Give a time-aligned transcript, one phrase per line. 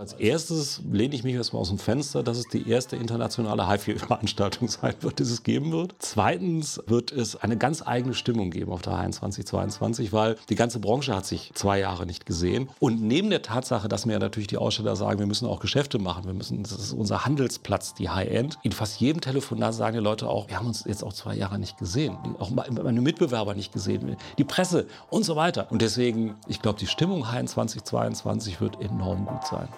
[0.00, 4.68] Als erstes lehne ich mich erstmal aus dem Fenster, dass es die erste internationale HIFI-Veranstaltung
[4.68, 5.94] sein wird, die es geben wird.
[5.98, 10.78] Zweitens wird es eine ganz eigene Stimmung geben auf der HN 2022, weil die ganze
[10.78, 12.70] Branche hat sich zwei Jahre nicht gesehen.
[12.78, 16.24] Und neben der Tatsache, dass mir natürlich die Aussteller sagen, wir müssen auch Geschäfte machen,
[16.24, 18.56] wir müssen, das ist unser Handelsplatz, die High-End.
[18.62, 21.58] In fast jedem Telefonat sagen die Leute auch, wir haben uns jetzt auch zwei Jahre
[21.58, 25.66] nicht gesehen, auch meine Mitbewerber nicht gesehen, die Presse und so weiter.
[25.70, 29.68] Und deswegen, ich glaube, die Stimmung HN 2022 wird enorm gut sein.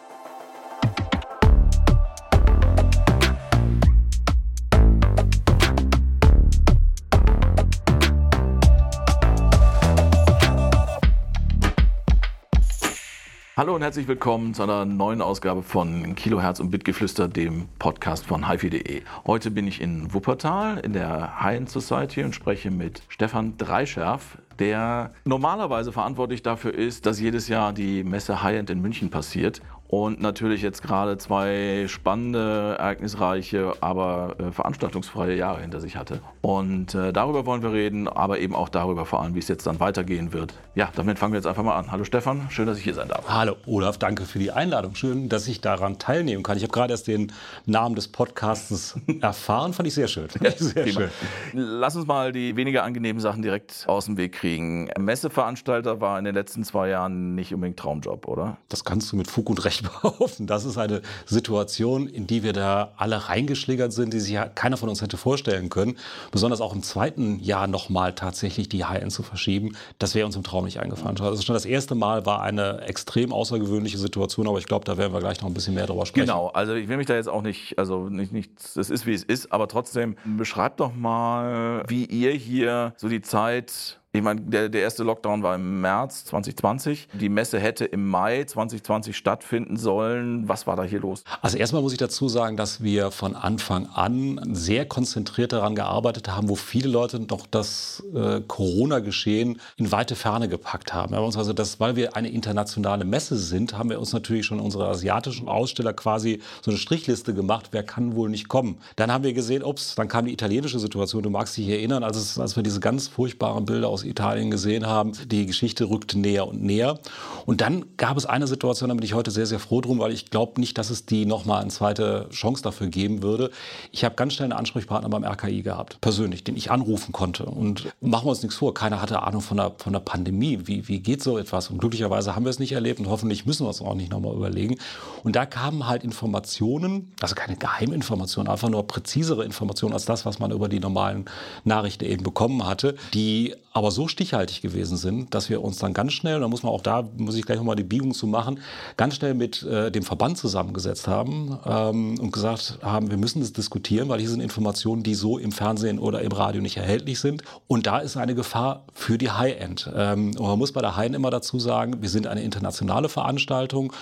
[13.55, 18.49] Hallo und herzlich willkommen zu einer neuen Ausgabe von Kilohertz und Bitgeflüster, dem Podcast von
[18.49, 19.03] hifi.de.
[19.27, 25.13] Heute bin ich in Wuppertal in der High-End Society und spreche mit Stefan Dreischärf, der
[25.27, 29.61] normalerweise verantwortlich dafür ist, dass jedes Jahr die Messe High-End in München passiert
[29.93, 36.23] und natürlich jetzt gerade zwei spannende, ereignisreiche, aber äh, veranstaltungsfreie Jahre hinter sich hatte.
[36.41, 39.67] Und äh, darüber wollen wir reden, aber eben auch darüber vor allem, wie es jetzt
[39.67, 40.55] dann weitergehen wird.
[40.75, 41.93] Ja, damit fangen wir jetzt einfach mal an.
[41.93, 43.29] Hallo Stefan, schön, dass ich hier sein darf.
[43.29, 44.95] Hallo Olaf, danke für die Einladung.
[44.95, 46.57] Schön, dass ich daran teilnehmen kann.
[46.57, 47.31] Ich habe gerade erst den
[47.67, 50.29] Namen des Podcasts erfahren, fand ich sehr schön.
[50.57, 51.11] sehr schön.
[51.53, 54.89] Lass uns mal die weniger angenehmen Sachen direkt aus dem Weg kriegen.
[54.99, 58.57] Messeveranstalter war in den letzten zwei Jahren nicht unbedingt Traumjob, oder?
[58.71, 60.47] Das kannst du mit Fug und Recht behaupten.
[60.47, 64.77] Das ist eine Situation, in die wir da alle reingeschlägert sind, die sich ja keiner
[64.77, 65.97] von uns hätte vorstellen können.
[66.31, 70.43] Besonders auch im zweiten Jahr nochmal tatsächlich die High-End zu verschieben, das wäre uns im
[70.43, 71.21] Traum nicht eingefallen.
[71.21, 75.13] Also schon das erste Mal war eine extrem außergewöhnliche Situation, aber ich glaube, da werden
[75.13, 76.27] wir gleich noch ein bisschen mehr drüber sprechen.
[76.27, 79.15] Genau, also ich will mich da jetzt auch nicht, also nicht, nicht, es ist wie
[79.15, 84.43] es ist, aber trotzdem beschreibt doch mal, wie ihr hier so die Zeit ich meine,
[84.43, 87.09] der, der erste Lockdown war im März 2020.
[87.19, 90.47] Die Messe hätte im Mai 2020 stattfinden sollen.
[90.47, 91.25] Was war da hier los?
[91.41, 96.29] Also erstmal muss ich dazu sagen, dass wir von Anfang an sehr konzentriert daran gearbeitet
[96.29, 101.13] haben, wo viele Leute noch das äh, Corona-Geschehen in weite Ferne gepackt haben.
[101.13, 104.45] Wir haben uns also das, weil wir eine internationale Messe sind, haben wir uns natürlich
[104.45, 108.79] schon unsere asiatischen Aussteller quasi so eine Strichliste gemacht, wer kann wohl nicht kommen.
[108.97, 111.23] Dann haben wir gesehen, ups, dann kam die italienische Situation.
[111.23, 114.87] Du magst dich erinnern, als, es, als wir diese ganz furchtbaren Bilder aus Italien gesehen
[114.87, 115.13] haben.
[115.27, 116.99] Die Geschichte rückte näher und näher.
[117.47, 120.13] Und dann gab es eine Situation, da bin ich heute sehr, sehr froh drum, weil
[120.13, 123.51] ich glaube nicht, dass es die nochmal eine zweite Chance dafür geben würde.
[123.91, 127.45] Ich habe ganz schnell einen Ansprechpartner beim RKI gehabt, persönlich, den ich anrufen konnte.
[127.45, 130.61] Und machen wir uns nichts vor, keiner hatte Ahnung von der, von der Pandemie.
[130.65, 131.71] Wie, wie geht so etwas?
[131.71, 134.35] Und glücklicherweise haben wir es nicht erlebt und hoffentlich müssen wir es auch nicht nochmal
[134.35, 134.79] überlegen.
[135.25, 140.39] Und da kamen halt Informationen, also keine Geheiminformationen, einfach nur präzisere Informationen als das, was
[140.39, 141.27] man über die normalen
[141.65, 146.13] Nachrichten eben bekommen hatte, die aber so stichhaltig gewesen sind, dass wir uns dann ganz
[146.13, 148.61] schnell, da muss man auch da, muss ich gleich nochmal die Biegung zu machen,
[148.97, 153.53] ganz schnell mit äh, dem Verband zusammengesetzt haben ähm, und gesagt haben, wir müssen das
[153.53, 157.43] diskutieren, weil hier sind Informationen, die so im Fernsehen oder im Radio nicht erhältlich sind.
[157.67, 159.91] Und da ist eine Gefahr für die High-End.
[159.95, 163.93] Ähm, und man muss bei der High-End immer dazu sagen, wir sind eine internationale Veranstaltung.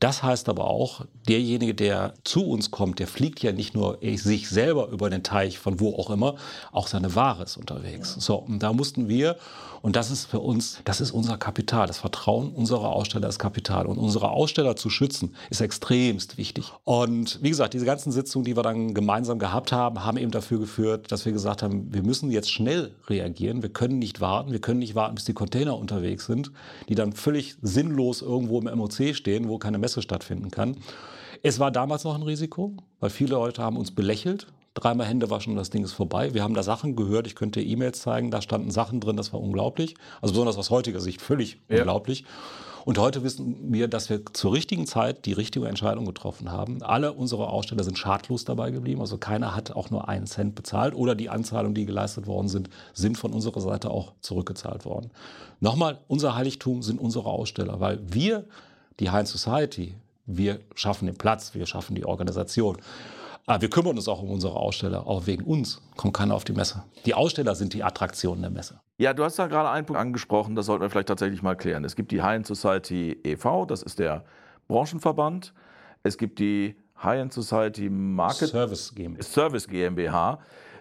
[0.00, 4.48] Das heißt aber auch, derjenige, der zu uns kommt, der fliegt ja nicht nur sich
[4.48, 6.36] selber über den Teich von wo auch immer,
[6.70, 8.14] auch seine Ware ist unterwegs.
[8.18, 9.36] So, und da mussten wir
[9.82, 11.86] und das ist für uns, das ist unser Kapital.
[11.86, 13.86] Das Vertrauen unserer Aussteller ist Kapital.
[13.86, 16.72] Und unsere Aussteller zu schützen, ist extremst wichtig.
[16.84, 20.58] Und wie gesagt, diese ganzen Sitzungen, die wir dann gemeinsam gehabt haben, haben eben dafür
[20.58, 23.62] geführt, dass wir gesagt haben, wir müssen jetzt schnell reagieren.
[23.62, 24.52] Wir können nicht warten.
[24.52, 26.52] Wir können nicht warten, bis die Container unterwegs sind,
[26.88, 30.76] die dann völlig sinnlos irgendwo im MOC stehen, wo keine Messe stattfinden kann.
[31.42, 34.48] Es war damals noch ein Risiko, weil viele Leute haben uns belächelt,
[34.80, 36.34] dreimal Hände waschen und das Ding ist vorbei.
[36.34, 39.40] Wir haben da Sachen gehört, ich könnte E-Mails zeigen, da standen Sachen drin, das war
[39.40, 39.94] unglaublich.
[40.20, 41.78] Also besonders aus heutiger Sicht völlig ja.
[41.78, 42.24] unglaublich.
[42.84, 46.82] Und heute wissen wir, dass wir zur richtigen Zeit die richtige Entscheidung getroffen haben.
[46.82, 49.02] Alle unsere Aussteller sind schadlos dabei geblieben.
[49.02, 52.70] Also keiner hat auch nur einen Cent bezahlt oder die Anzahlungen, die geleistet worden sind,
[52.94, 55.10] sind von unserer Seite auch zurückgezahlt worden.
[55.60, 58.46] Nochmal, unser Heiligtum sind unsere Aussteller, weil wir,
[59.00, 59.94] die High Society,
[60.24, 62.78] wir schaffen den Platz, wir schaffen die Organisation.
[63.48, 65.06] Aber ah, wir kümmern uns auch um unsere Aussteller.
[65.06, 66.84] Auch wegen uns kommt keiner auf die Messe.
[67.06, 68.78] Die Aussteller sind die Attraktionen der Messe.
[68.98, 71.82] Ja, du hast da gerade einen Punkt angesprochen, das sollten wir vielleicht tatsächlich mal klären.
[71.82, 74.22] Es gibt die High-End Society e.V., das ist der
[74.66, 75.54] Branchenverband.
[76.02, 80.40] Es gibt die High-End Society Market Service GmbH, Service GmbH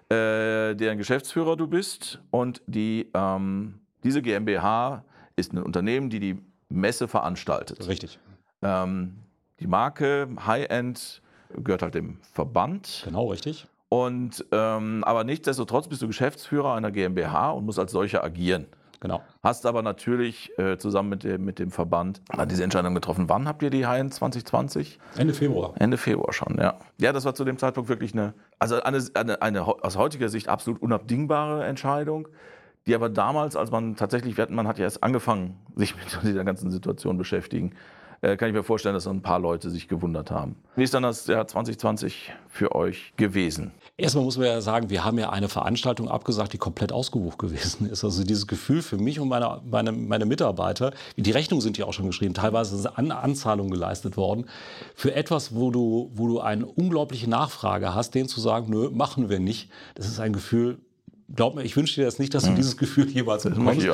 [0.10, 2.20] äh, deren Geschäftsführer du bist.
[2.32, 5.06] Und die, ähm, diese GmbH
[5.38, 6.38] ist ein Unternehmen, die die
[6.68, 7.88] Messe veranstaltet.
[7.88, 8.20] Richtig.
[8.62, 9.20] Ähm,
[9.62, 11.22] die Marke High-End
[11.56, 13.04] gehört halt dem Verband.
[13.06, 13.68] Genau, richtig.
[13.90, 18.66] Und ähm, aber nichtsdestotrotz bist du Geschäftsführer einer GmbH und musst als solcher agieren.
[19.00, 19.22] genau.
[19.44, 23.30] Hast aber natürlich äh, zusammen mit dem, mit dem Verband diese Entscheidung getroffen.
[23.30, 25.00] Wann habt ihr die Haien 2020?
[25.16, 25.74] Ende Februar.
[25.80, 26.78] Ende Februar schon, ja.
[26.98, 30.50] Ja, das war zu dem Zeitpunkt wirklich eine, also eine, eine, eine aus heutiger Sicht
[30.50, 32.28] absolut unabdingbare Entscheidung
[32.88, 36.72] die aber damals, als man tatsächlich, man hat ja erst angefangen, sich mit dieser ganzen
[36.72, 37.74] Situation beschäftigen,
[38.22, 40.56] äh, kann ich mir vorstellen, dass ein paar Leute sich gewundert haben.
[40.76, 43.72] Wie ist dann das Jahr 2020 für euch gewesen?
[44.00, 47.90] Erstmal muss man ja sagen, wir haben ja eine Veranstaltung abgesagt, die komplett ausgebucht gewesen
[47.90, 48.04] ist.
[48.04, 51.94] Also dieses Gefühl für mich und meine, meine, meine Mitarbeiter, die Rechnungen sind ja auch
[51.94, 54.46] schon geschrieben, teilweise sind An Anzahlungen geleistet worden,
[54.94, 59.30] für etwas, wo du, wo du eine unglaubliche Nachfrage hast, denen zu sagen, nö, machen
[59.30, 59.70] wir nicht.
[59.96, 60.78] Das ist ein Gefühl,
[61.34, 62.56] glaub mir, ich wünsche dir das nicht, dass du hm.
[62.56, 63.88] dieses Gefühl jeweils bekommst.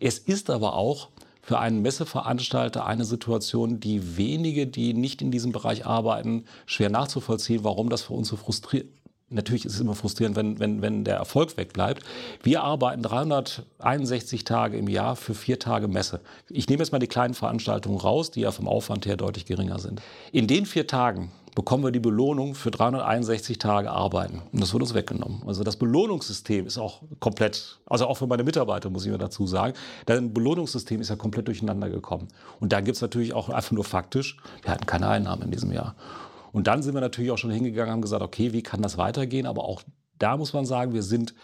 [0.00, 1.10] Es ist aber auch
[1.44, 7.64] für einen Messeveranstalter eine Situation, die wenige, die nicht in diesem Bereich arbeiten, schwer nachzuvollziehen,
[7.64, 8.86] warum das für uns so frustriert
[9.30, 12.02] Natürlich ist es immer frustrierend, wenn, wenn, wenn der Erfolg wegbleibt.
[12.42, 16.20] Wir arbeiten 361 Tage im Jahr für vier Tage Messe.
[16.48, 19.78] Ich nehme jetzt mal die kleinen Veranstaltungen raus, die ja vom Aufwand her deutlich geringer
[19.78, 20.02] sind.
[20.30, 24.42] In den vier Tagen bekommen wir die Belohnung für 361 Tage Arbeiten.
[24.52, 25.42] Und das wird uns weggenommen.
[25.46, 29.46] Also das Belohnungssystem ist auch komplett, also auch für meine Mitarbeiter muss ich mir dazu
[29.46, 29.74] sagen,
[30.06, 32.28] dein Belohnungssystem ist ja komplett durcheinander gekommen.
[32.60, 35.72] Und da gibt es natürlich auch einfach nur faktisch, wir hatten keine Einnahmen in diesem
[35.72, 35.94] Jahr.
[36.52, 38.98] Und dann sind wir natürlich auch schon hingegangen und haben gesagt, okay, wie kann das
[38.98, 39.46] weitergehen?
[39.46, 39.82] Aber auch
[40.18, 41.34] da muss man sagen, wir sind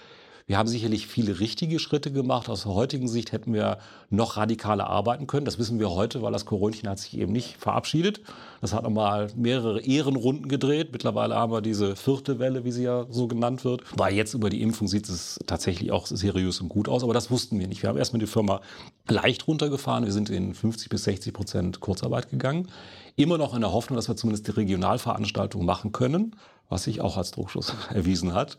[0.50, 2.48] wir haben sicherlich viele richtige Schritte gemacht.
[2.48, 5.44] Aus heutigen Sicht hätten wir noch radikaler arbeiten können.
[5.44, 8.20] Das wissen wir heute, weil das Koronchen hat sich eben nicht verabschiedet.
[8.60, 10.88] Das hat nochmal mehrere Ehrenrunden gedreht.
[10.90, 13.84] Mittlerweile haben wir diese vierte Welle, wie sie ja so genannt wird.
[13.96, 17.04] Weil jetzt über die Impfung sieht es tatsächlich auch seriös und gut aus.
[17.04, 17.84] Aber das wussten wir nicht.
[17.84, 18.60] Wir haben erstmal die Firma
[19.06, 20.04] leicht runtergefahren.
[20.04, 22.66] Wir sind in 50 bis 60 Prozent Kurzarbeit gegangen.
[23.14, 26.34] Immer noch in der Hoffnung, dass wir zumindest die Regionalveranstaltung machen können,
[26.68, 28.58] was sich auch als Druckschuss erwiesen hat.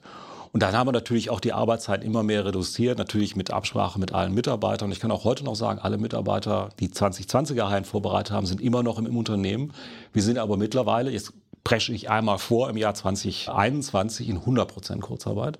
[0.53, 4.13] Und dann haben wir natürlich auch die Arbeitszeit immer mehr reduziert, natürlich mit Absprache mit
[4.13, 4.89] allen Mitarbeitern.
[4.89, 8.59] Und ich kann auch heute noch sagen, alle Mitarbeiter, die 2020er Haien vorbereitet haben, sind
[8.59, 9.73] immer noch im, im Unternehmen.
[10.11, 11.33] Wir sind aber mittlerweile, jetzt
[11.63, 15.59] presche ich einmal vor, im Jahr 2021 in 100 Prozent Kurzarbeit.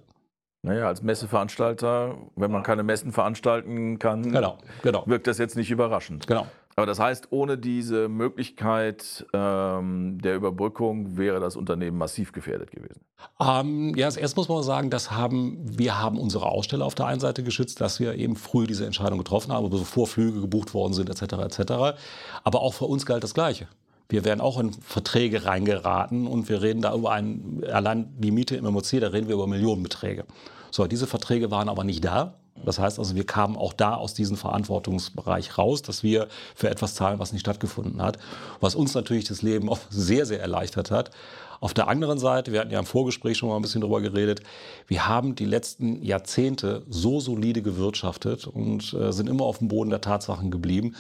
[0.64, 5.04] Naja, als Messeveranstalter, wenn man keine Messen veranstalten kann, genau, genau.
[5.08, 6.28] wirkt das jetzt nicht überraschend.
[6.28, 6.46] Genau.
[6.76, 13.02] Aber das heißt, ohne diese Möglichkeit ähm, der Überbrückung wäre das Unternehmen massiv gefährdet gewesen.
[13.40, 17.20] Ähm, ja, erst muss man sagen, das haben, wir haben unsere Aussteller auf der einen
[17.20, 21.10] Seite geschützt, dass wir eben früh diese Entscheidung getroffen haben, bevor Flüge gebucht worden sind,
[21.10, 21.34] etc.
[21.34, 22.00] etc.
[22.44, 23.68] Aber auch für uns galt das Gleiche.
[24.10, 28.58] Wir werden auch in Verträge reingeraten und wir reden da über einen, allein die Miete
[28.58, 30.26] im MOC, da reden wir über Millionenbeträge.
[30.70, 32.36] So, diese Verträge waren aber nicht da.
[32.64, 36.96] Das heißt also, wir kamen auch da aus diesem Verantwortungsbereich raus, dass wir für etwas
[36.96, 38.18] zahlen, was nicht stattgefunden hat.
[38.60, 41.12] Was uns natürlich das Leben auch sehr, sehr erleichtert hat.
[41.60, 44.42] Auf der anderen Seite, wir hatten ja im Vorgespräch schon mal ein bisschen drüber geredet,
[44.88, 49.92] wir haben die letzten Jahrzehnte so solide gewirtschaftet und äh, sind immer auf dem Boden
[49.92, 50.96] der Tatsachen geblieben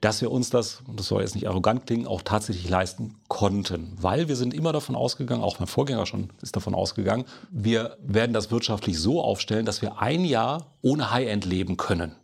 [0.00, 3.96] dass wir uns das, das soll jetzt nicht arrogant klingen, auch tatsächlich leisten konnten.
[4.00, 8.32] Weil wir sind immer davon ausgegangen, auch mein Vorgänger schon ist davon ausgegangen, wir werden
[8.32, 12.14] das wirtschaftlich so aufstellen, dass wir ein Jahr ohne High-End leben können.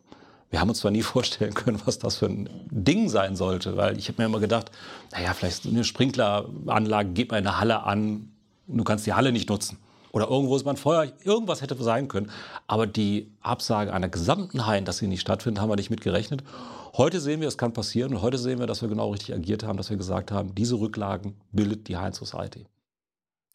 [0.50, 3.98] Wir haben uns zwar nie vorstellen können, was das für ein Ding sein sollte, weil
[3.98, 4.70] ich habe mir immer gedacht,
[5.12, 8.30] naja, vielleicht eine Sprinkleranlage geht mal in der Halle an,
[8.68, 9.78] du kannst die Halle nicht nutzen.
[10.12, 12.30] Oder irgendwo ist man Feuer, irgendwas hätte sein können.
[12.68, 16.44] Aber die Absage einer gesamten Hain, dass sie nicht stattfindet, haben wir nicht mit gerechnet.
[16.96, 19.64] Heute sehen wir, es kann passieren und heute sehen wir, dass wir genau richtig agiert
[19.64, 22.66] haben, dass wir gesagt haben, diese Rücklagen bildet die Heinz Society.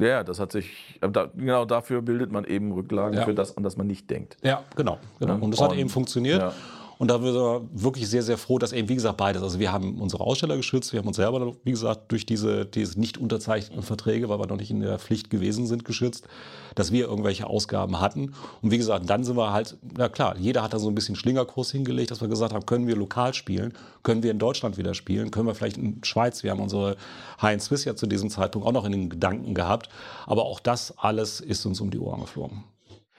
[0.01, 3.23] Ja, das hat sich, äh, genau dafür bildet man eben Rücklagen ja.
[3.25, 4.37] für das, an das man nicht denkt.
[4.43, 4.97] Ja, genau.
[5.19, 5.35] genau.
[5.35, 6.41] Und das hat eben funktioniert.
[6.41, 6.53] Ja.
[6.99, 9.41] Und da sind wir wirklich sehr, sehr froh, dass eben, wie gesagt, beides.
[9.41, 12.99] Also wir haben unsere Aussteller geschützt, wir haben uns selber, wie gesagt, durch diese, diese
[12.99, 16.27] nicht unterzeichneten Verträge, weil wir noch nicht in der Pflicht gewesen sind, geschützt,
[16.75, 18.33] dass wir irgendwelche Ausgaben hatten.
[18.61, 21.15] Und wie gesagt, dann sind wir halt, na klar, jeder hat da so ein bisschen
[21.15, 23.71] Schlingerkurs hingelegt, dass wir gesagt haben, können wir lokal spielen,
[24.03, 26.97] können wir in Deutschland wieder spielen, können wir vielleicht in Schweiz, wir haben unsere
[27.41, 29.87] High Swiss ja zu diesem Zeitpunkt auch noch in den Gedanken gehabt.
[30.25, 32.65] Aber auch das alles ist uns um die Ohren geflogen.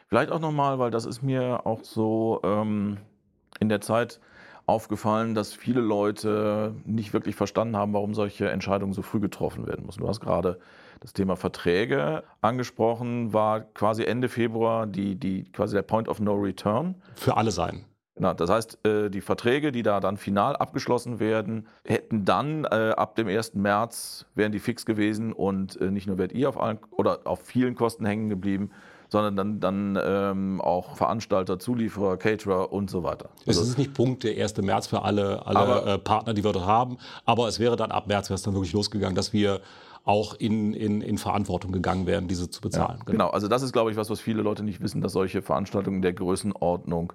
[0.09, 2.99] Vielleicht auch nochmal, weil das ist mir auch so ähm,
[3.61, 4.21] in der Zeit
[4.67, 9.87] aufgefallen, dass viele Leute nicht wirklich verstanden haben, warum solche Entscheidungen so früh getroffen werden
[9.87, 10.01] müssen.
[10.01, 10.59] Du hast gerade
[11.01, 16.35] das Thema Verträge angesprochen, war quasi Ende Februar die, die, quasi der Point of No
[16.35, 16.95] Return.
[17.15, 17.85] Für alle sein.
[18.17, 22.93] Genau, das heißt, äh, die Verträge, die da dann final abgeschlossen werden, hätten dann äh,
[22.97, 23.55] ab dem 1.
[23.55, 27.41] März wären die fix gewesen und äh, nicht nur werdet ihr auf allen oder auf
[27.41, 28.73] vielen Kosten hängen geblieben,
[29.11, 33.31] sondern dann, dann ähm, auch Veranstalter, Zulieferer, Caterer und so weiter.
[33.43, 34.57] Es also, ist nicht Punkt der 1.
[34.59, 37.91] März für alle, alle aber, äh, Partner, die wir dort haben, aber es wäre dann
[37.91, 39.61] ab März wäre es dann wirklich losgegangen, dass wir
[40.05, 42.99] auch in, in, in Verantwortung gegangen wären, diese zu bezahlen.
[43.07, 43.29] Ja, genau.
[43.29, 46.15] also das ist, glaube ich, was, was viele Leute nicht wissen, dass solche Veranstaltungen der
[46.15, 47.13] Größenordnung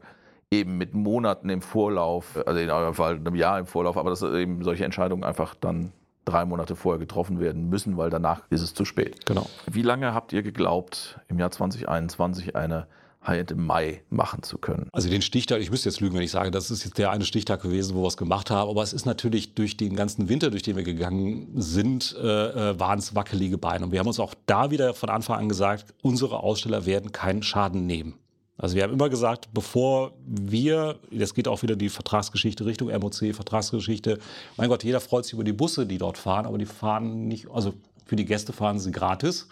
[0.51, 4.21] eben mit Monaten im Vorlauf, also in eurem Fall einem Jahr im Vorlauf, aber dass
[4.21, 5.91] eben solche Entscheidungen einfach dann
[6.25, 9.25] drei Monate vorher getroffen werden müssen, weil danach ist es zu spät.
[9.25, 9.47] Genau.
[9.71, 12.87] Wie lange habt ihr geglaubt, im Jahr 2021 eine
[13.25, 14.87] High-End im Mai machen zu können.
[14.91, 17.25] Also den Stichtag, ich müsste jetzt lügen, wenn ich sage, das ist jetzt der eine
[17.25, 20.51] Stichtag gewesen, wo wir es gemacht haben, aber es ist natürlich durch den ganzen Winter,
[20.51, 23.85] durch den wir gegangen sind, äh, äh waren es wackelige Beine.
[23.85, 27.43] Und wir haben uns auch da wieder von Anfang an gesagt, unsere Aussteller werden keinen
[27.43, 28.15] Schaden nehmen.
[28.57, 33.33] Also wir haben immer gesagt, bevor wir, das geht auch wieder die Vertragsgeschichte Richtung MOC,
[33.33, 34.19] Vertragsgeschichte,
[34.55, 37.49] mein Gott, jeder freut sich über die Busse, die dort fahren, aber die fahren nicht,
[37.51, 37.73] also
[38.05, 39.47] für die Gäste fahren sie gratis.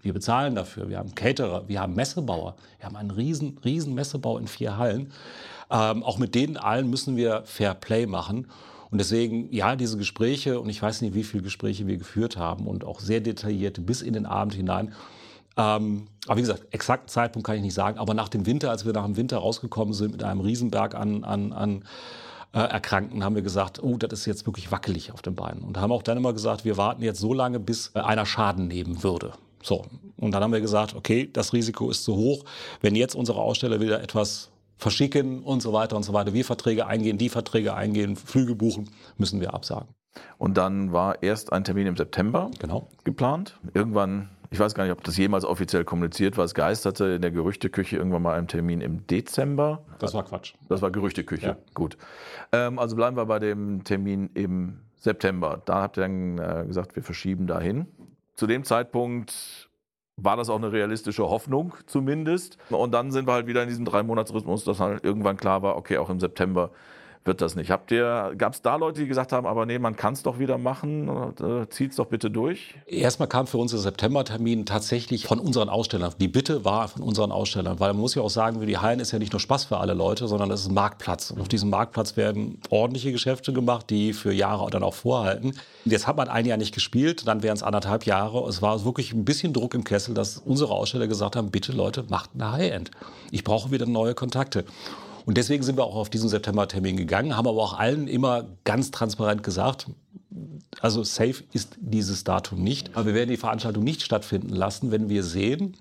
[0.00, 0.88] Wir bezahlen dafür.
[0.88, 2.54] Wir haben Caterer, wir haben Messebauer.
[2.78, 5.12] Wir haben einen riesen, riesen Messebau in vier Hallen.
[5.68, 8.46] Ähm, auch mit denen allen müssen wir Fair Play machen.
[8.90, 12.68] Und deswegen, ja, diese Gespräche, und ich weiß nicht, wie viele Gespräche wir geführt haben
[12.68, 14.94] und auch sehr detaillierte bis in den Abend hinein.
[15.56, 17.98] Ähm, aber wie gesagt, exakten Zeitpunkt kann ich nicht sagen.
[17.98, 21.24] Aber nach dem Winter, als wir nach dem Winter rausgekommen sind mit einem Riesenberg an,
[21.24, 21.84] an, an
[22.52, 25.62] äh, Erkrankten, haben wir gesagt, oh, das ist jetzt wirklich wackelig auf den Beinen.
[25.62, 28.68] Und haben auch dann immer gesagt, wir warten jetzt so lange, bis äh, einer Schaden
[28.68, 29.32] nehmen würde.
[29.62, 29.84] So,
[30.16, 32.44] und dann haben wir gesagt, okay, das Risiko ist zu hoch.
[32.82, 36.86] Wenn jetzt unsere Aussteller wieder etwas verschicken und so weiter und so weiter, wir Verträge
[36.86, 39.88] eingehen, die Verträge eingehen, Flüge buchen, müssen wir absagen.
[40.38, 42.88] Und dann war erst ein Termin im September genau.
[43.04, 43.58] geplant.
[43.74, 47.30] Irgendwann, ich weiß gar nicht, ob das jemals offiziell kommuniziert war, es geisterte in der
[47.30, 49.84] Gerüchteküche irgendwann mal ein Termin im Dezember.
[49.98, 50.54] Das war Quatsch.
[50.68, 51.56] Das war Gerüchteküche, ja.
[51.74, 51.96] gut.
[52.52, 55.62] Ähm, also bleiben wir bei dem Termin im September.
[55.64, 57.86] Da habt ihr dann äh, gesagt, wir verschieben dahin
[58.36, 59.68] zu dem Zeitpunkt
[60.18, 62.56] war das auch eine realistische Hoffnung zumindest.
[62.70, 65.98] Und dann sind wir halt wieder in diesem Drei-Monats-Rhythmus, dass halt irgendwann klar war, okay,
[65.98, 66.70] auch im September
[67.26, 67.70] wird das nicht.
[67.70, 70.38] Habt ihr, gab es da Leute, die gesagt haben, aber nee, man kann es doch
[70.38, 72.74] wieder machen, äh, zieht es doch bitte durch?
[72.86, 76.12] Erstmal kam für uns der Septembertermin tatsächlich von unseren Ausstellern.
[76.20, 79.12] Die Bitte war von unseren Ausstellern, weil man muss ja auch sagen, die Hallen ist
[79.12, 81.30] ja nicht nur Spaß für alle Leute, sondern das ist ein Marktplatz.
[81.30, 85.54] Und auf diesem Marktplatz werden ordentliche Geschäfte gemacht, die für Jahre dann auch vorhalten.
[85.84, 88.48] Jetzt hat man ein Jahr nicht gespielt, dann wären es anderthalb Jahre.
[88.48, 92.04] Es war wirklich ein bisschen Druck im Kessel, dass unsere Aussteller gesagt haben, bitte Leute,
[92.08, 92.90] macht eine High-End.
[93.30, 94.64] Ich brauche wieder neue Kontakte.
[95.26, 98.92] Und deswegen sind wir auch auf diesen September-Termin gegangen, haben aber auch allen immer ganz
[98.92, 99.88] transparent gesagt,
[100.80, 102.94] also safe ist dieses Datum nicht.
[102.94, 105.76] Aber wir werden die Veranstaltung nicht stattfinden lassen, wenn wir sehen,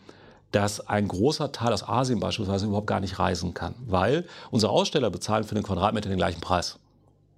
[0.52, 3.76] dass ein großer Teil aus Asien beispielsweise überhaupt gar nicht reisen kann.
[3.86, 6.80] Weil unsere Aussteller bezahlen für den Quadratmeter den gleichen Preis.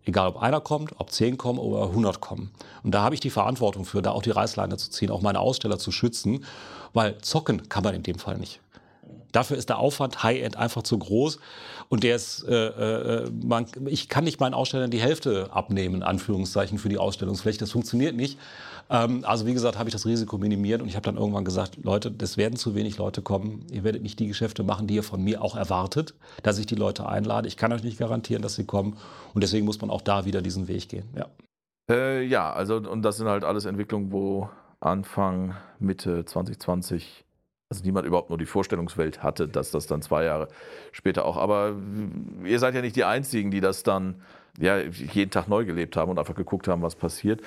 [0.05, 2.51] Egal, ob einer kommt, ob zehn kommen oder 100 kommen.
[2.83, 5.41] Und da habe ich die Verantwortung für, da auch die Reißleine zu ziehen, auch meine
[5.41, 6.45] Aussteller zu schützen,
[6.93, 8.61] weil zocken kann man in dem Fall nicht.
[9.31, 11.39] Dafür ist der Aufwand High-End einfach zu groß.
[11.89, 16.77] Und der ist, äh, äh, man, ich kann nicht meinen Ausstellern die Hälfte abnehmen, Anführungszeichen,
[16.77, 17.59] für die Ausstellungsfläche.
[17.59, 18.37] Das funktioniert nicht.
[18.89, 21.77] Ähm, also wie gesagt, habe ich das Risiko minimiert und ich habe dann irgendwann gesagt,
[21.83, 23.65] Leute, es werden zu wenig Leute kommen.
[23.71, 26.75] Ihr werdet nicht die Geschäfte machen, die ihr von mir auch erwartet, dass ich die
[26.75, 27.47] Leute einlade.
[27.47, 28.97] Ich kann euch nicht garantieren, dass sie kommen.
[29.33, 31.05] Und deswegen muss man auch da wieder diesen Weg gehen.
[31.15, 31.27] Ja,
[31.89, 34.49] äh, ja also und das sind halt alles Entwicklungen, wo
[34.79, 37.25] Anfang, Mitte 2020
[37.69, 40.47] also niemand überhaupt nur die Vorstellungswelt hatte, dass das dann zwei Jahre
[40.91, 41.37] später auch.
[41.37, 41.75] Aber
[42.45, 44.21] ihr seid ja nicht die Einzigen, die das dann
[44.57, 47.41] ja, jeden Tag neu gelebt haben und einfach geguckt haben, was passiert.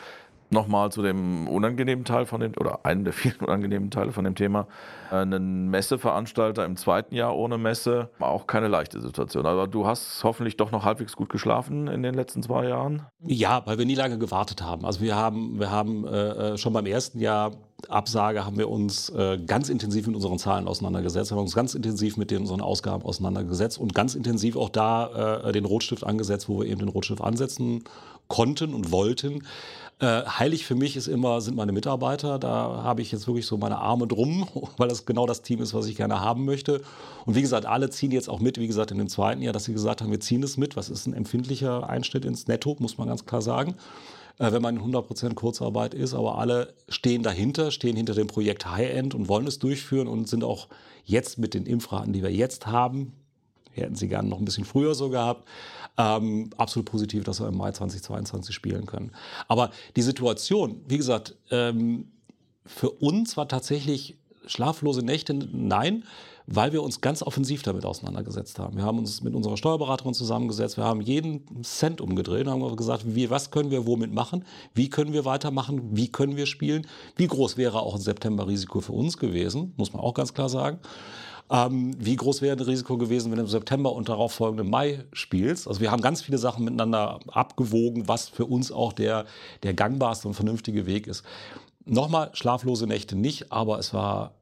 [0.51, 4.35] Nochmal zu dem unangenehmen Teil von dem, oder einem der vielen unangenehmen Teile von dem
[4.35, 4.67] Thema.
[5.11, 9.47] Einen Messeveranstalter im zweiten Jahr ohne Messe, auch keine leichte Situation.
[9.47, 13.07] Aber du hast hoffentlich doch noch halbwegs gut geschlafen in den letzten zwei Jahren?
[13.25, 14.85] Ja, weil wir nie lange gewartet haben.
[14.85, 17.53] Also wir haben, wir haben äh, schon beim ersten Jahr
[17.89, 22.17] Absage haben wir uns äh, ganz intensiv mit unseren Zahlen auseinandergesetzt, haben uns ganz intensiv
[22.17, 26.61] mit den, unseren Ausgaben auseinandergesetzt und ganz intensiv auch da äh, den Rotstift angesetzt, wo
[26.61, 27.85] wir eben den Rotstift ansetzen
[28.29, 29.47] konnten und wollten.
[30.01, 32.39] Äh, heilig für mich ist immer, sind meine Mitarbeiter.
[32.39, 35.75] Da habe ich jetzt wirklich so meine Arme drum, weil das genau das Team ist,
[35.75, 36.81] was ich gerne haben möchte.
[37.27, 39.65] Und wie gesagt, alle ziehen jetzt auch mit, wie gesagt, in dem zweiten Jahr, dass
[39.65, 40.75] sie gesagt haben, wir ziehen es mit.
[40.75, 43.75] Was ist ein empfindlicher Einschnitt ins Netto, muss man ganz klar sagen
[44.39, 48.65] äh, wenn man in 100% Kurzarbeit ist, aber alle stehen dahinter, stehen hinter dem Projekt
[48.65, 50.69] High-End und wollen es durchführen und sind auch
[51.05, 53.13] jetzt mit den Impfraten, die wir jetzt haben,
[53.73, 55.49] hätten sie gerne noch ein bisschen früher so gehabt,
[55.97, 59.13] ähm, absolut positiv, dass wir im Mai 2022 spielen können.
[59.49, 62.11] Aber die Situation, wie gesagt, ähm,
[62.65, 66.05] für uns war tatsächlich schlaflose Nächte, nein,
[66.47, 68.77] weil wir uns ganz offensiv damit auseinandergesetzt haben.
[68.77, 73.05] Wir haben uns mit unserer Steuerberaterin zusammengesetzt, wir haben jeden Cent umgedreht und haben gesagt,
[73.07, 76.87] wie, was können wir womit machen, wie können wir weitermachen, wie können wir spielen,
[77.17, 80.81] wie groß wäre auch ein September-Risiko für uns gewesen, muss man auch ganz klar sagen.
[81.51, 85.05] Ähm, wie groß wäre das Risiko gewesen, wenn du im September und darauf folgenden Mai
[85.13, 85.67] spielst?
[85.67, 89.27] Also wir haben ganz viele Sachen miteinander abgewogen, was für uns auch der,
[89.65, 91.25] der gangbarste und vernünftige Weg ist.
[91.85, 94.35] Nochmal, schlaflose Nächte nicht, aber es war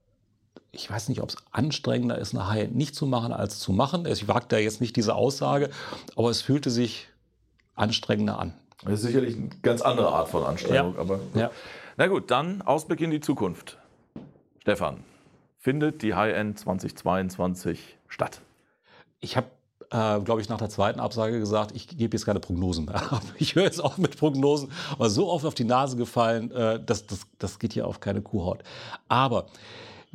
[0.70, 4.06] ich weiß nicht, ob es anstrengender ist, eine High-End nicht zu machen, als zu machen.
[4.06, 5.70] Ich wage da jetzt nicht diese Aussage,
[6.14, 7.08] aber es fühlte sich
[7.74, 8.52] anstrengender an.
[8.84, 10.94] Das ist sicherlich eine ganz andere Art von Anstrengung.
[10.94, 11.00] Ja.
[11.00, 11.50] Aber Ja.
[11.96, 13.78] Na gut, dann Ausblick in die Zukunft.
[14.60, 15.02] Stefan,
[15.58, 18.40] findet die High-End 2022 statt?
[19.20, 19.48] Ich habe,
[19.90, 23.20] äh, glaube ich, nach der zweiten Absage gesagt, ich gebe jetzt keine Prognosen mehr.
[23.38, 27.06] Ich höre jetzt auf mit Prognosen, aber so oft auf die Nase gefallen, äh, das,
[27.06, 28.62] das, das geht hier auf keine Kuhhaut.
[29.08, 29.46] Aber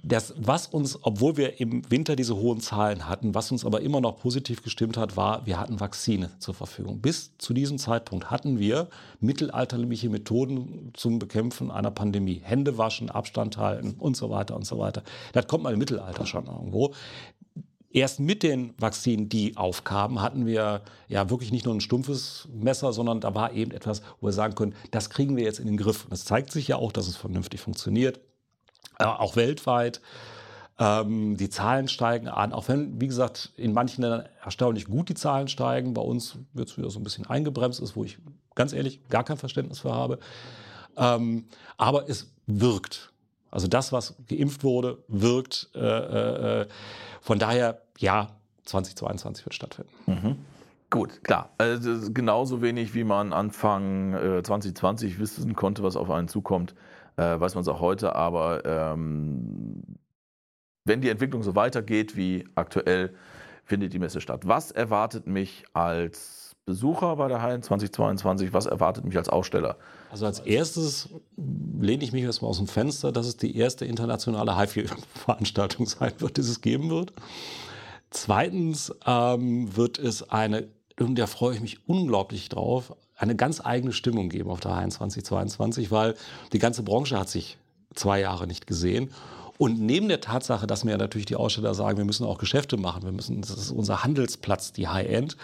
[0.02, 4.02] das, was uns, obwohl wir im Winter diese hohen Zahlen hatten, was uns aber immer
[4.02, 7.00] noch positiv gestimmt hat, war, wir hatten Vakzine zur Verfügung.
[7.00, 8.90] Bis zu diesem Zeitpunkt hatten wir
[9.22, 12.42] mittelalterliche Methoden zum Bekämpfen einer Pandemie.
[12.44, 15.04] Hände waschen, Abstand halten und so weiter und so weiter.
[15.32, 16.94] Das kommt mal im Mittelalter schon irgendwo.
[17.90, 22.92] Erst mit den Vakzinen, die aufkamen, hatten wir ja wirklich nicht nur ein stumpfes Messer,
[22.92, 25.78] sondern da war eben etwas, wo wir sagen können, das kriegen wir jetzt in den
[25.78, 26.06] Griff.
[26.06, 28.20] Und es zeigt sich ja auch, dass es vernünftig funktioniert,
[29.04, 30.02] auch weltweit.
[30.80, 35.14] Ähm, die Zahlen steigen an, auch wenn, wie gesagt, in manchen Ländern erstaunlich gut die
[35.14, 35.94] Zahlen steigen.
[35.94, 38.18] Bei uns wird es wieder so ein bisschen eingebremst, ist, wo ich
[38.56, 40.20] ganz ehrlich gar kein Verständnis für habe.
[40.98, 41.46] Ähm,
[41.78, 43.12] aber es wirkt.
[43.52, 45.70] Also das, was geimpft wurde, wirkt.
[45.76, 46.68] Äh, äh,
[47.22, 48.30] von daher, ja,
[48.66, 49.92] 2022 wird stattfinden.
[50.90, 51.50] Gut, klar.
[51.58, 56.74] Also genauso wenig, wie man Anfang äh, 2020 wissen konnte, was auf einen zukommt,
[57.18, 58.16] äh, weiß man es auch heute.
[58.16, 59.84] Aber ähm,
[60.86, 63.14] wenn die Entwicklung so weitergeht wie aktuell,
[63.66, 64.42] findet die Messe statt.
[64.46, 68.54] Was erwartet mich als Besucher bei der Hallen 2022?
[68.54, 69.78] Was erwartet mich als Aussteller?
[70.12, 74.58] Also als erstes lehne ich mich erstmal aus dem Fenster, dass es die erste internationale
[74.58, 77.14] HIFI-Veranstaltung sein wird, die es geben wird.
[78.10, 80.68] Zweitens ähm, wird es eine,
[81.00, 84.92] und da freue ich mich unglaublich drauf, eine ganz eigene Stimmung geben auf der Hallen
[84.92, 86.16] 2022, weil
[86.52, 87.58] die ganze Branche hat sich
[87.96, 89.12] zwei Jahre nicht gesehen.
[89.58, 93.04] Und neben der Tatsache, dass mir natürlich die Aussteller sagen, wir müssen auch Geschäfte machen,
[93.04, 95.38] wir müssen, das ist unser Handelsplatz, die High-End.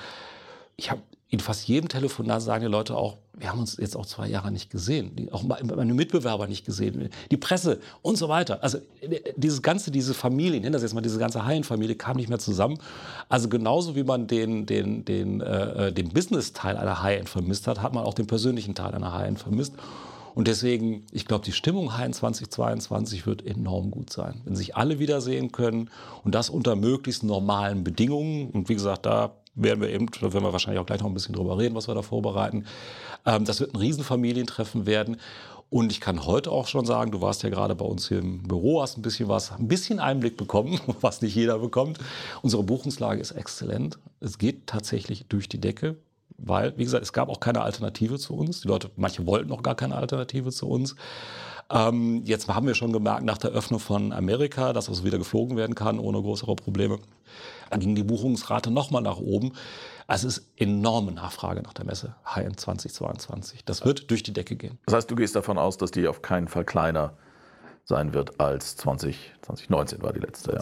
[0.78, 4.06] Ich habe in fast jedem Telefonat sagen die Leute auch, wir haben uns jetzt auch
[4.06, 8.64] zwei Jahre nicht gesehen, auch meine Mitbewerber nicht gesehen, die Presse und so weiter.
[8.64, 12.18] Also äh, dieses ganze, diese Familie, ich nenne das jetzt mal diese ganze High-End-Familie, kam
[12.18, 12.80] nicht mehr zusammen.
[13.30, 17.94] Also genauso wie man den, den, den, äh, den Business-Teil einer High-End vermisst hat, hat
[17.94, 19.74] man auch den persönlichen Teil einer High-End vermisst.
[20.34, 24.42] Und deswegen, ich glaube, die Stimmung High-End 2022 wird enorm gut sein.
[24.46, 25.92] Wenn sich alle wiedersehen können
[26.24, 28.50] und das unter möglichst normalen Bedingungen.
[28.50, 31.14] Und wie gesagt, da werden wir eben, da werden wir wahrscheinlich auch gleich noch ein
[31.14, 32.66] bisschen drüber reden, was wir da vorbereiten.
[33.26, 35.18] Ähm, das wird ein Riesenfamilientreffen werden.
[35.70, 38.44] Und ich kann heute auch schon sagen, du warst ja gerade bei uns hier im
[38.44, 42.00] Büro, hast ein bisschen was, ein bisschen Einblick bekommen, was nicht jeder bekommt.
[42.42, 44.00] Unsere Buchungslage ist exzellent.
[44.20, 45.98] Es geht tatsächlich durch die Decke.
[46.42, 48.62] Weil, wie gesagt, es gab auch keine Alternative zu uns.
[48.62, 50.96] Die Leute, manche wollten noch gar keine Alternative zu uns.
[51.72, 55.56] Ähm, jetzt haben wir schon gemerkt, nach der Öffnung von Amerika, dass also wieder geflogen
[55.56, 57.00] werden kann ohne größere Probleme.
[57.70, 59.54] Da ging die Buchungsrate nochmal nach oben.
[60.08, 63.64] Also es ist enorme Nachfrage nach der Messe High-End 2022.
[63.66, 64.80] Das wird durch die Decke gehen.
[64.88, 67.14] Das heißt, du gehst davon aus, dass die auf keinen Fall kleiner
[67.86, 70.54] sein wird als 20, 2019 war die letzte.
[70.54, 70.60] Ja.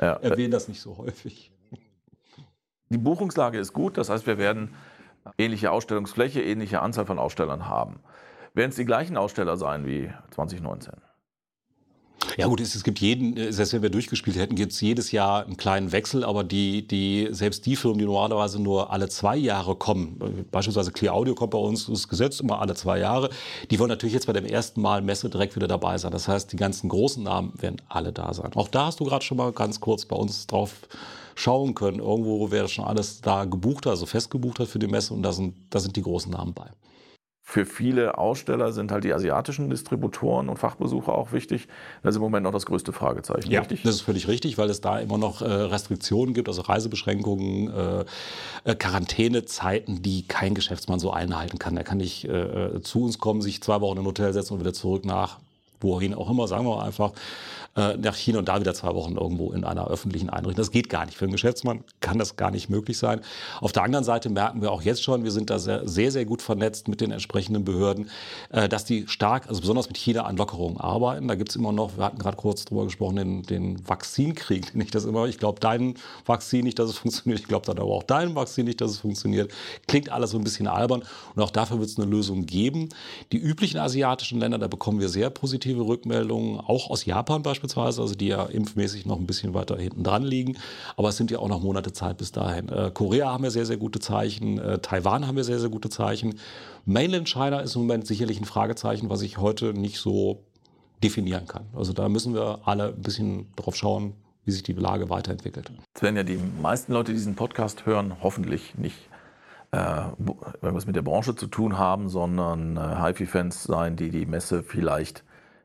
[0.00, 0.12] Ja.
[0.22, 1.50] Erwähnen das nicht so häufig.
[2.88, 4.74] Die Buchungslage ist gut, das heißt, wir werden
[5.38, 8.00] ähnliche Ausstellungsfläche, ähnliche Anzahl von Ausstellern haben.
[8.54, 10.92] Werden es die gleichen Aussteller sein wie 2019?
[12.36, 15.44] Ja gut, es, gibt jeden, äh, selbst wenn wir durchgespielt hätten, gibt es jedes Jahr
[15.44, 19.74] einen kleinen Wechsel, aber die, die, selbst die Firmen, die normalerweise nur alle zwei Jahre
[19.74, 23.30] kommen, äh, beispielsweise Clear Audio kommt bei uns, ist gesetzt immer alle zwei Jahre,
[23.70, 26.12] die wollen natürlich jetzt bei dem ersten Mal Messe direkt wieder dabei sein.
[26.12, 28.52] Das heißt, die ganzen großen Namen werden alle da sein.
[28.54, 30.72] Auch da hast du gerade schon mal ganz kurz bei uns drauf
[31.34, 31.98] schauen können.
[31.98, 35.54] Irgendwo wäre schon alles da gebucht, also festgebucht hat für die Messe und da sind,
[35.70, 36.70] da sind die großen Namen bei.
[37.50, 41.66] Für viele Aussteller sind halt die asiatischen Distributoren und Fachbesucher auch wichtig.
[42.04, 43.50] Das ist im Moment noch das größte Fragezeichen.
[43.50, 43.82] Ja, richtig?
[43.82, 48.04] das ist völlig richtig, weil es da immer noch äh, Restriktionen gibt, also Reisebeschränkungen, äh,
[48.62, 51.76] äh, Quarantänezeiten, die kein Geschäftsmann so einhalten kann.
[51.76, 52.28] Er kann nicht
[52.82, 55.40] zu uns kommen, sich zwei Wochen in ein Hotel setzen und wieder zurück nach
[55.80, 57.12] wohin auch immer, sagen wir einfach,
[57.76, 60.56] äh, nach China und da wieder zwei Wochen irgendwo in einer öffentlichen Einrichtung.
[60.56, 61.16] Das geht gar nicht.
[61.16, 63.20] Für einen Geschäftsmann kann das gar nicht möglich sein.
[63.60, 66.24] Auf der anderen Seite merken wir auch jetzt schon, wir sind da sehr, sehr, sehr
[66.24, 68.10] gut vernetzt mit den entsprechenden Behörden,
[68.50, 71.28] äh, dass die stark, also besonders mit China an Lockerungen arbeiten.
[71.28, 74.92] Da gibt es immer noch, wir hatten gerade kurz drüber gesprochen, den, den Vakzinkrieg, nicht
[74.94, 75.94] das immer, ich glaube dein
[76.26, 78.98] Vakzin nicht, dass es funktioniert, ich glaube dann aber auch dein Vakzin nicht, dass es
[78.98, 79.52] funktioniert.
[79.86, 81.04] Klingt alles so ein bisschen albern
[81.36, 82.88] und auch dafür wird es eine Lösung geben.
[83.30, 85.30] Die üblichen asiatischen Länder, da bekommen wir sehr
[85.70, 90.02] positive Rückmeldungen, auch aus Japan beispielsweise, also die ja impfmäßig noch ein bisschen weiter hinten
[90.02, 90.56] dran liegen.
[90.96, 92.68] Aber es sind ja auch noch Monate Zeit bis dahin.
[92.68, 95.90] Äh, Korea haben wir sehr, sehr gute Zeichen, äh, Taiwan haben wir sehr, sehr gute
[95.90, 96.38] Zeichen.
[96.84, 100.42] Mainland China ist im Moment sicherlich ein Fragezeichen, was ich heute nicht so
[101.02, 101.66] definieren kann.
[101.74, 105.70] Also da müssen wir alle ein bisschen drauf schauen, wie sich die Lage weiterentwickelt.
[105.94, 108.96] Es werden ja die meisten Leute, die diesen Podcast hören, hoffentlich nicht
[109.72, 110.02] äh,
[110.62, 115.22] irgendwas mit der Branche zu tun haben, sondern äh, HiFi-Fans sein, die die Messe vielleicht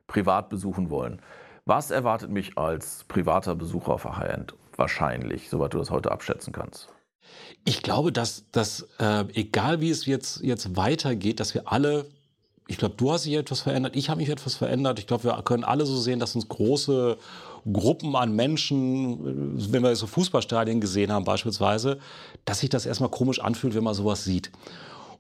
[0.08, 1.22] privat besuchen wollen.
[1.66, 6.90] Was erwartet mich als privater Besucher auf High-End wahrscheinlich, soweit du das heute abschätzen kannst?
[7.64, 12.06] Ich glaube, dass, dass äh, egal wie es jetzt, jetzt weitergeht, dass wir alle,
[12.68, 15.00] ich glaube, du hast dich etwas verändert, ich habe mich etwas verändert.
[15.00, 17.18] Ich glaube, wir können alle so sehen, dass uns große
[17.72, 21.98] Gruppen an Menschen, wenn wir so Fußballstadien gesehen haben beispielsweise,
[22.46, 24.52] dass sich das erstmal komisch anfühlt, wenn man sowas sieht.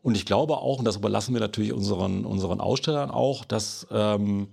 [0.05, 4.49] Und ich glaube auch, und das überlassen wir natürlich unseren, unseren Ausstellern auch, dass ähm,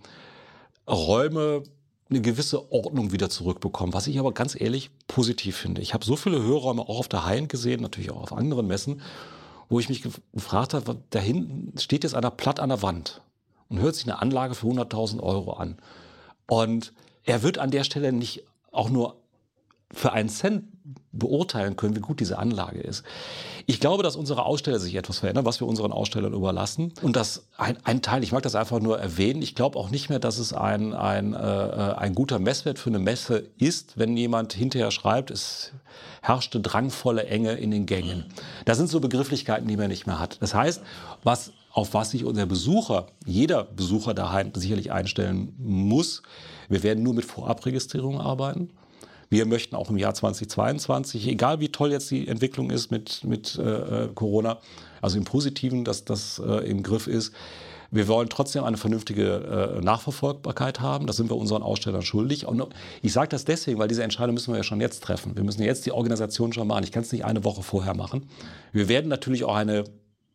[0.88, 1.64] Räume
[2.08, 5.82] eine gewisse Ordnung wieder zurückbekommen, was ich aber ganz ehrlich positiv finde.
[5.82, 9.02] Ich habe so viele Hörräume auch auf der High-End gesehen, natürlich auch auf anderen Messen,
[9.68, 13.20] wo ich mich gefragt habe, da hinten steht jetzt einer platt an der Wand
[13.68, 15.76] und hört sich eine Anlage für 100.000 Euro an.
[16.46, 19.21] Und er wird an der Stelle nicht auch nur
[19.92, 20.64] für einen Cent
[21.12, 23.04] beurteilen können, wie gut diese Anlage ist.
[23.66, 26.92] Ich glaube, dass unsere Aussteller sich etwas verändern, was wir unseren Ausstellern überlassen.
[27.02, 30.08] Und dass ein, ein Teil, ich mag das einfach nur erwähnen, ich glaube auch nicht
[30.08, 34.54] mehr, dass es ein, ein, äh, ein guter Messwert für eine Messe ist, wenn jemand
[34.54, 35.72] hinterher schreibt, es
[36.22, 38.24] herrschte drangvolle Enge in den Gängen.
[38.64, 40.40] Das sind so Begrifflichkeiten, die man nicht mehr hat.
[40.40, 40.82] Das heißt,
[41.22, 46.22] was auf was sich unser Besucher, jeder Besucher daheim sicherlich einstellen muss.
[46.68, 48.70] Wir werden nur mit Vorabregistrierung arbeiten.
[49.32, 53.58] Wir möchten auch im Jahr 2022, egal wie toll jetzt die Entwicklung ist mit, mit
[53.58, 54.58] äh, Corona,
[55.00, 57.32] also im Positiven, dass das äh, im Griff ist,
[57.90, 61.06] wir wollen trotzdem eine vernünftige äh, Nachverfolgbarkeit haben.
[61.06, 62.46] Das sind wir unseren Ausstellern schuldig.
[62.46, 62.62] Und
[63.00, 65.34] ich sage das deswegen, weil diese Entscheidung müssen wir ja schon jetzt treffen.
[65.34, 66.84] Wir müssen jetzt die Organisation schon machen.
[66.84, 68.28] Ich kann es nicht eine Woche vorher machen.
[68.72, 69.84] Wir werden natürlich auch eine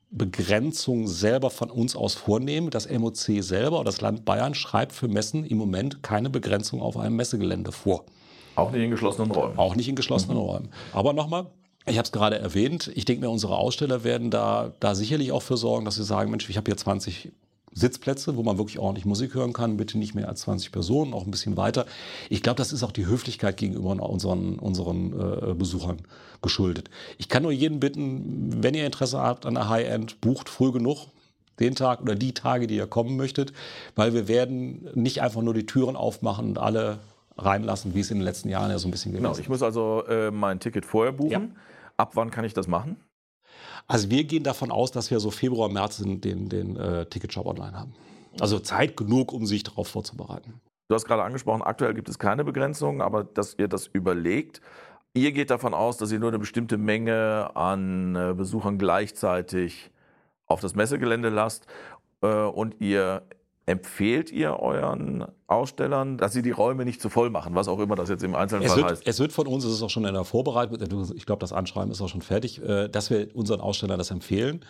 [0.10, 2.72] Begrenzung selber von uns aus vornehmen.
[2.72, 6.98] Das MOC selber oder das Land Bayern schreibt für Messen im Moment keine Begrenzung auf
[6.98, 8.04] einem Messegelände vor.
[8.58, 9.58] Auch nicht in geschlossenen Räumen.
[9.58, 10.44] Auch nicht in geschlossenen mhm.
[10.44, 10.70] Räumen.
[10.92, 11.46] Aber nochmal,
[11.86, 15.44] ich habe es gerade erwähnt, ich denke mir, unsere Aussteller werden da, da sicherlich auch
[15.44, 17.32] für sorgen, dass sie sagen, Mensch, ich habe hier 20
[17.72, 21.26] Sitzplätze, wo man wirklich ordentlich Musik hören kann, bitte nicht mehr als 20 Personen, auch
[21.26, 21.86] ein bisschen weiter.
[22.30, 26.00] Ich glaube, das ist auch die Höflichkeit gegenüber unseren, unseren äh, Besuchern
[26.42, 26.90] geschuldet.
[27.20, 31.08] Ich kann nur jeden bitten, wenn ihr Interesse habt an der High-End, bucht früh genug,
[31.60, 33.54] den Tag oder die Tage, die ihr kommen möchtet,
[33.96, 37.00] weil wir werden nicht einfach nur die Türen aufmachen und alle
[37.38, 39.38] reinlassen, wie es in den letzten Jahren ja so ein bisschen gewesen ist.
[39.38, 41.32] Genau, ich muss also äh, mein Ticket vorher buchen.
[41.32, 41.42] Ja.
[41.98, 42.98] Ab wann kann ich das machen?
[43.88, 47.46] Also wir gehen davon aus, dass wir so Februar, März den, den, den äh, Ticketshop
[47.46, 47.94] online haben.
[48.40, 50.62] Also Zeit genug, um sich darauf vorzubereiten.
[50.90, 54.62] Du hast gerade angesprochen, aktuell gibt es keine Begrenzungen, aber dass ihr das überlegt.
[55.14, 59.92] Ihr geht davon aus, dass ihr nur eine bestimmte Menge an äh, Besuchern gleichzeitig
[60.46, 61.66] auf das Messegelände lasst
[62.22, 63.24] äh, und ihr
[63.68, 67.96] empfehlt ihr euren Ausstellern, dass sie die Räume nicht zu voll machen, was auch immer
[67.96, 69.04] das jetzt im Einzelnen es Fall wird, heißt?
[69.06, 70.80] Es wird von uns, es ist auch schon in der Vorbereitung,
[71.16, 74.66] ich glaube, das Anschreiben ist auch schon fertig, äh, dass wir unseren Ausstellern das empfehlen.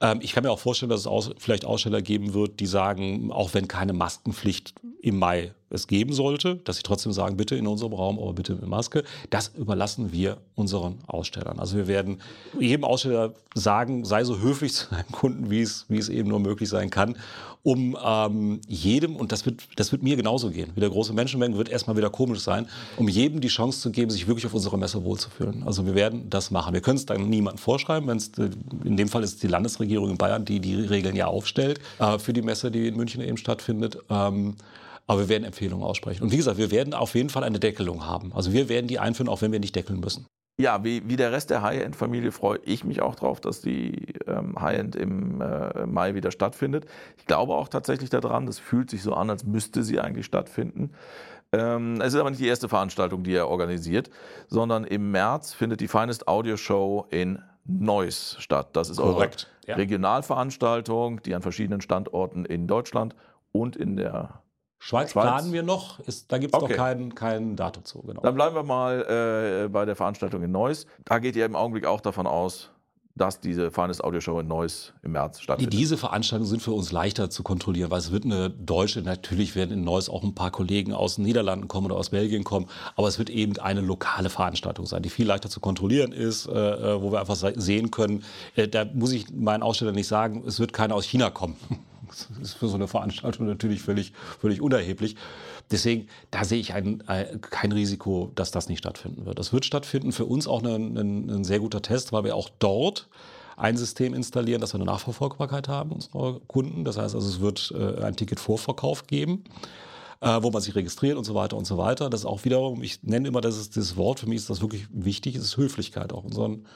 [0.00, 3.52] Ähm, ich kann mir auch vorstellen, dass es vielleicht Aussteller geben wird, die sagen, auch
[3.52, 7.92] wenn keine Maskenpflicht im Mai es geben sollte, dass sie trotzdem sagen, bitte in unserem
[7.92, 9.04] Raum, aber bitte mit Maske.
[9.30, 11.58] Das überlassen wir unseren Ausstellern.
[11.60, 12.20] Also wir werden
[12.58, 16.40] jedem Aussteller sagen, sei so höflich zu deinem Kunden, wie es, wie es eben nur
[16.40, 17.16] möglich sein kann,
[17.62, 21.58] um ähm, jedem, und das wird, das wird mir genauso gehen, wie der große Menschenmengen
[21.58, 24.78] wird erstmal wieder komisch sein, um jedem die Chance zu geben, sich wirklich auf unserer
[24.78, 25.62] Messe wohlzufühlen.
[25.64, 26.72] Also wir werden das machen.
[26.72, 28.32] Wir können es dann niemandem vorschreiben, wenn es,
[28.84, 32.32] in dem Fall ist die Landesregierung in Bayern, die die Regeln ja aufstellt äh, für
[32.32, 33.98] die Messe, die in München eben stattfindet.
[34.08, 34.56] Ähm,
[35.10, 36.22] aber wir werden Empfehlungen aussprechen.
[36.22, 38.32] Und wie gesagt, wir werden auf jeden Fall eine Deckelung haben.
[38.32, 40.24] Also wir werden die einführen, auch wenn wir nicht deckeln müssen.
[40.56, 44.54] Ja, wie, wie der Rest der High-End-Familie freue ich mich auch drauf, dass die ähm,
[44.60, 46.86] High-End im äh, Mai wieder stattfindet.
[47.18, 50.92] Ich glaube auch tatsächlich daran, das fühlt sich so an, als müsste sie eigentlich stattfinden.
[51.50, 54.10] Ähm, es ist aber nicht die erste Veranstaltung, die er organisiert,
[54.46, 58.68] sondern im März findet die Finest Audio Show in Neuss statt.
[58.74, 59.74] Das ist Korrekt, eure ja.
[59.74, 63.16] Regionalveranstaltung, die an verschiedenen Standorten in Deutschland
[63.50, 64.40] und in der
[64.82, 66.72] Schweiz, Schweiz, planen wir noch, ist, da gibt es okay.
[66.72, 68.00] noch kein, kein Datum zu.
[68.00, 68.22] Genau.
[68.22, 70.86] Dann bleiben wir mal äh, bei der Veranstaltung in Neuss.
[71.04, 72.70] Da geht ihr im Augenblick auch davon aus,
[73.14, 75.74] dass diese Finest Audio Show in Neuss im März stattfindet.
[75.74, 79.72] Diese Veranstaltungen sind für uns leichter zu kontrollieren, weil es wird eine deutsche, natürlich werden
[79.72, 82.66] in Neuss auch ein paar Kollegen aus den Niederlanden kommen oder aus Belgien kommen,
[82.96, 86.52] aber es wird eben eine lokale Veranstaltung sein, die viel leichter zu kontrollieren ist, äh,
[86.52, 88.24] äh wo wir einfach sehen können,
[88.56, 91.56] äh, da muss ich meinen Aussteller nicht sagen, es wird keiner aus China kommen.
[92.10, 95.16] Das ist für so eine Veranstaltung natürlich völlig, völlig unerheblich.
[95.70, 99.38] Deswegen, da sehe ich ein, ein, kein Risiko, dass das nicht stattfinden wird.
[99.38, 100.12] Das wird stattfinden.
[100.12, 103.08] Für uns auch ein, ein, sehr guter Test, weil wir auch dort
[103.56, 106.84] ein System installieren, dass wir eine Nachverfolgbarkeit haben unserer Kunden.
[106.84, 109.44] Das heißt also, es wird äh, ein Ticketvorverkauf geben
[110.20, 112.10] äh, wo man sich registriert und so weiter und so weiter.
[112.10, 114.60] Das ist auch wiederum, ich nenne immer das, ist, das Wort, für mich ist das
[114.60, 116.66] wirklich wichtig, ist Höflichkeit, auch unseren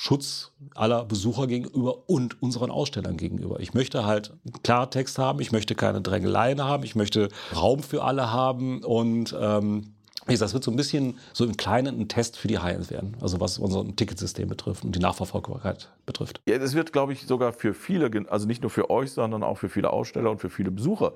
[0.00, 3.58] Schutz aller Besucher gegenüber und unseren Ausstellern gegenüber.
[3.58, 4.32] Ich möchte halt
[4.62, 9.94] Klartext haben, ich möchte keine Drängeleien haben, ich möchte Raum für alle haben und ähm,
[10.24, 13.40] das wird so ein bisschen so im Kleinen ein Test für die High-End werden, also
[13.40, 16.40] was unser Ticketsystem betrifft und die Nachverfolgbarkeit betrifft.
[16.48, 19.58] Ja, das wird, glaube ich, sogar für viele, also nicht nur für euch, sondern auch
[19.58, 21.14] für viele Aussteller und für viele Besucher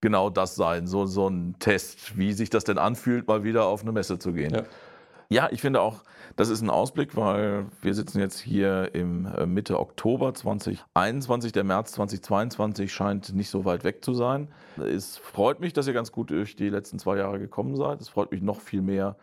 [0.00, 3.82] genau das sein, so, so ein Test, wie sich das denn anfühlt, mal wieder auf
[3.82, 4.54] eine Messe zu gehen.
[4.54, 4.64] Ja.
[5.32, 6.02] Ja, ich finde auch,
[6.34, 11.52] das ist ein Ausblick, weil wir sitzen jetzt hier im äh, Mitte Oktober 2021.
[11.52, 14.48] Der März 2022 scheint nicht so weit weg zu sein.
[14.76, 18.00] Es freut mich, dass ihr ganz gut durch die letzten zwei Jahre gekommen seid.
[18.00, 19.16] Es freut mich noch viel mehr,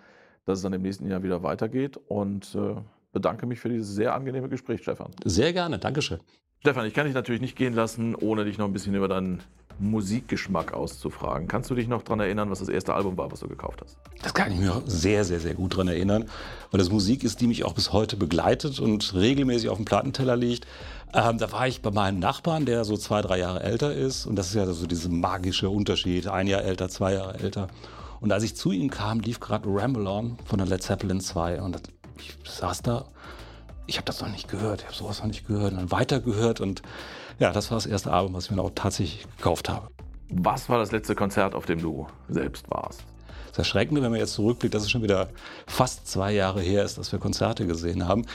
[0.46, 1.98] dass es dann im nächsten Jahr wieder weitergeht.
[2.08, 2.76] Und äh,
[3.12, 5.12] bedanke mich für dieses sehr angenehme Gespräch, Stefan.
[5.26, 6.20] Sehr gerne, Dankeschön.
[6.62, 9.44] Stefan, ich kann dich natürlich nicht gehen lassen, ohne dich noch ein bisschen über deinen
[9.80, 11.48] Musikgeschmack auszufragen.
[11.48, 13.98] Kannst du dich noch daran erinnern, was das erste Album war, was du gekauft hast?
[14.24, 16.26] Das kann ich mir sehr, sehr, sehr gut daran erinnern,
[16.72, 20.36] weil das Musik ist, die mich auch bis heute begleitet und regelmäßig auf dem Plattenteller
[20.36, 20.66] liegt.
[21.14, 24.26] Ähm, da war ich bei meinem Nachbarn, der so zwei, drei Jahre älter ist.
[24.26, 26.28] Und das ist ja so dieser magische Unterschied.
[26.28, 27.68] Ein Jahr älter, zwei Jahre älter.
[28.20, 31.62] Und als ich zu ihm kam, lief gerade Ramble On von der Led Zeppelin 2.
[31.62, 31.82] Und
[32.18, 33.06] ich saß da
[33.88, 36.62] ich habe das noch nicht gehört, ich habe sowas noch nicht gehört und dann weitergehört
[36.62, 36.82] und
[37.40, 39.88] ja, das war das erste Album, was ich mir auch tatsächlich gekauft habe.
[40.30, 43.04] Was war das letzte Konzert, auf dem du selbst warst?
[43.50, 45.30] Das Erschreckende, wenn man jetzt zurückblickt, dass es schon wieder
[45.66, 48.26] fast zwei Jahre her ist, dass wir Konzerte gesehen haben.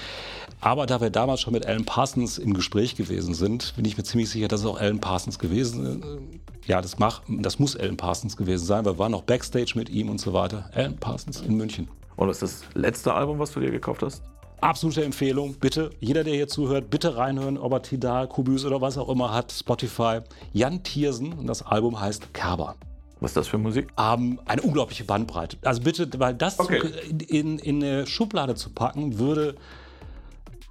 [0.60, 4.04] Aber da wir damals schon mit Alan Parsons im Gespräch gewesen sind, bin ich mir
[4.04, 6.68] ziemlich sicher, dass es auch Alan Parsons gewesen ist.
[6.68, 8.84] Ja, das, mach, das muss Alan Parsons gewesen sein.
[8.84, 10.70] Wir waren noch Backstage mit ihm und so weiter.
[10.74, 11.88] Alan Parsons in München.
[12.16, 14.22] Und was ist das letzte Album, was du dir gekauft hast?
[14.62, 15.54] Absolute Empfehlung.
[15.54, 19.34] Bitte, jeder, der hier zuhört, bitte reinhören, ob er Tidal, Kubus oder was auch immer
[19.34, 20.20] hat, Spotify.
[20.52, 22.76] Jan Thiersen und das Album heißt Kerber.
[23.18, 23.88] Was ist das für Musik?
[23.98, 25.56] Ähm, eine unglaubliche Bandbreite.
[25.62, 26.80] Also bitte, weil das okay.
[27.26, 29.56] in, in eine Schublade zu packen, würde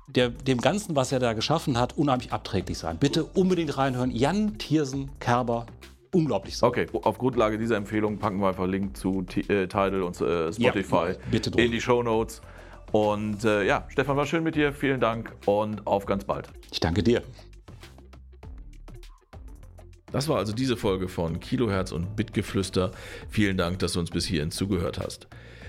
[0.08, 2.97] der, dem Ganzen, was er da geschaffen hat, unheimlich abträglich sein.
[2.97, 4.12] Bitte unbedingt reinhören.
[4.12, 5.65] Jan Thiersen, Kerber,
[6.13, 6.69] unglaublich sein.
[6.69, 10.95] Okay, auf Grundlage dieser Empfehlung packen wir einfach Link zu äh, Tidal und äh, Spotify
[10.95, 12.41] ja, bitte in die Show Notes.
[12.91, 14.73] Und äh, ja, Stefan, war schön mit dir.
[14.73, 16.49] Vielen Dank und auf ganz bald.
[16.71, 17.21] Ich danke dir.
[20.12, 22.91] Das war also diese Folge von Kilohertz und Bitgeflüster.
[23.30, 25.27] Vielen Dank, dass du uns bis hierhin zugehört hast.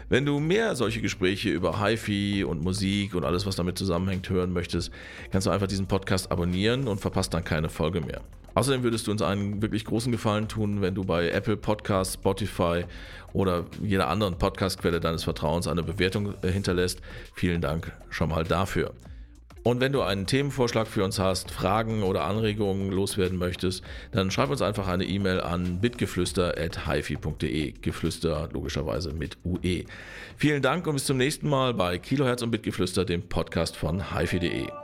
[0.08, 4.52] Wenn du mehr solche Gespräche über HiFi und Musik und alles, was damit zusammenhängt, hören
[4.52, 4.90] möchtest,
[5.30, 8.20] kannst du einfach diesen Podcast abonnieren und verpasst dann keine Folge mehr.
[8.54, 12.84] Außerdem würdest du uns einen wirklich großen Gefallen tun, wenn du bei Apple Podcasts, Spotify
[13.32, 17.00] oder jeder anderen Podcastquelle deines Vertrauens eine Bewertung äh, hinterlässt.
[17.34, 18.92] Vielen Dank schon mal dafür.
[19.64, 24.50] Und wenn du einen Themenvorschlag für uns hast, Fragen oder Anregungen loswerden möchtest, dann schreib
[24.50, 27.72] uns einfach eine E-Mail an bitgeflüster.hifi.de.
[27.80, 29.84] Geflüster logischerweise mit UE.
[30.36, 34.81] Vielen Dank und bis zum nächsten Mal bei Kilohertz und Bitgeflüster, dem Podcast von hifi.de.